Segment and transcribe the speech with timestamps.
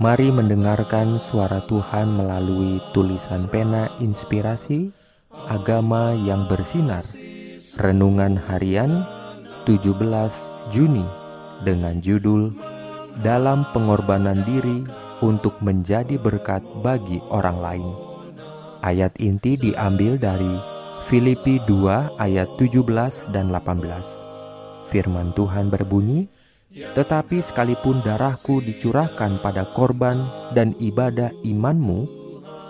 [0.00, 4.88] Mari mendengarkan suara Tuhan melalui tulisan pena inspirasi
[5.50, 7.04] agama yang bersinar.
[7.76, 9.04] Renungan harian
[9.68, 9.92] 17
[10.72, 11.04] Juni
[11.66, 12.56] dengan judul
[13.20, 14.88] Dalam pengorbanan diri
[15.20, 17.88] untuk menjadi berkat bagi orang lain.
[18.80, 20.56] Ayat inti diambil dari
[21.12, 24.88] Filipi 2 ayat 17 dan 18.
[24.88, 26.28] Firman Tuhan berbunyi,
[26.72, 30.24] tetapi sekalipun darahku dicurahkan pada korban
[30.56, 32.08] dan ibadah imanmu,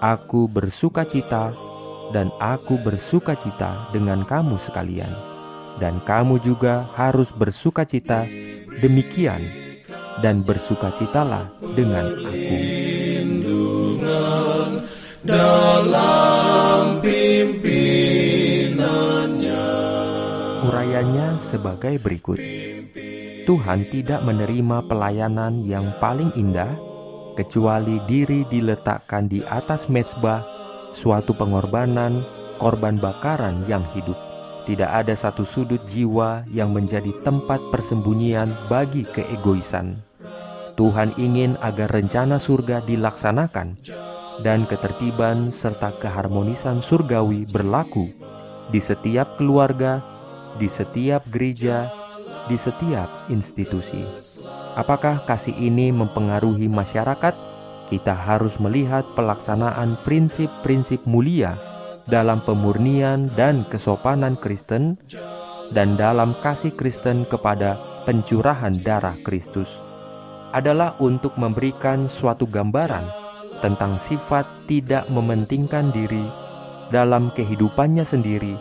[0.00, 1.52] aku bersuka cita
[2.16, 5.12] dan aku bersuka cita dengan kamu sekalian.
[5.76, 8.24] Dan kamu juga harus bersuka cita
[8.80, 9.40] demikian
[10.24, 12.56] dan bersukacitalah dengan aku.
[15.20, 19.68] Dalam pimpinannya
[20.64, 22.40] Urayanya sebagai berikut.
[23.50, 26.70] Tuhan tidak menerima pelayanan yang paling indah
[27.34, 30.46] kecuali diri diletakkan di atas mezbah
[30.94, 32.22] suatu pengorbanan
[32.62, 34.14] korban bakaran yang hidup.
[34.70, 39.98] Tidak ada satu sudut jiwa yang menjadi tempat persembunyian bagi keegoisan.
[40.78, 43.82] Tuhan ingin agar rencana surga dilaksanakan
[44.46, 48.14] dan ketertiban serta keharmonisan surgawi berlaku
[48.70, 49.98] di setiap keluarga,
[50.54, 51.99] di setiap gereja,
[52.50, 54.02] di setiap institusi.
[54.74, 57.34] Apakah kasih ini mempengaruhi masyarakat?
[57.86, 61.54] Kita harus melihat pelaksanaan prinsip-prinsip mulia
[62.10, 64.98] dalam pemurnian dan kesopanan Kristen
[65.70, 69.78] dan dalam kasih Kristen kepada pencurahan darah Kristus
[70.50, 73.06] adalah untuk memberikan suatu gambaran
[73.62, 76.26] tentang sifat tidak mementingkan diri
[76.90, 78.58] dalam kehidupannya sendiri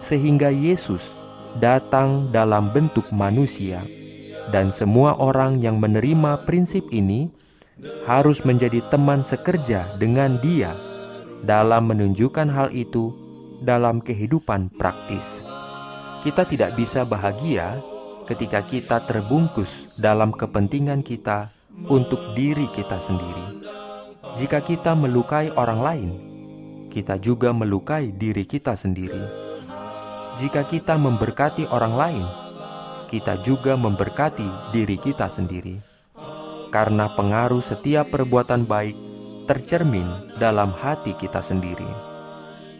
[0.00, 1.12] sehingga Yesus
[1.56, 3.80] datang dalam bentuk manusia,
[4.52, 7.32] dan semua orang yang menerima prinsip ini
[8.04, 10.76] harus menjadi teman sekerja dengan Dia
[11.40, 13.14] dalam menunjukkan hal itu
[13.64, 15.24] dalam kehidupan praktis.
[16.26, 17.80] Kita tidak bisa bahagia
[18.28, 21.48] ketika kita terbungkus dalam kepentingan kita
[21.88, 23.64] untuk diri kita sendiri.
[24.36, 26.10] Jika kita melukai orang lain,
[26.90, 29.47] kita juga melukai diri kita sendiri
[30.38, 32.26] jika kita memberkati orang lain,
[33.10, 35.82] kita juga memberkati diri kita sendiri.
[36.70, 38.94] Karena pengaruh setiap perbuatan baik
[39.50, 40.06] tercermin
[40.38, 41.88] dalam hati kita sendiri.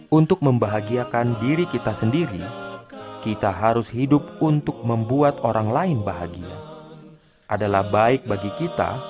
[0.08, 2.40] Untuk membahagiakan diri kita sendiri,
[3.26, 6.54] kita harus hidup untuk membuat orang lain bahagia.
[7.50, 9.02] Adalah baik bagi kita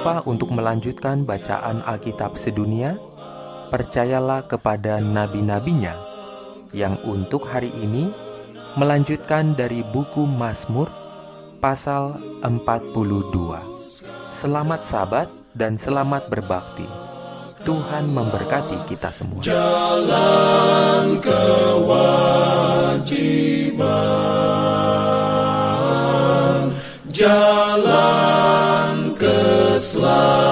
[0.00, 2.96] lupa untuk melanjutkan bacaan Alkitab sedunia,
[3.68, 5.92] percayalah kepada nabi-nabinya
[6.72, 8.08] yang untuk hari ini
[8.78, 10.88] melanjutkan dari buku Mazmur
[11.58, 13.34] pasal 42.
[14.32, 16.86] Selamat sabat dan selamat berbakti.
[17.60, 19.44] Tuhan memberkati kita semua.
[19.44, 21.20] Jalan
[29.96, 30.49] love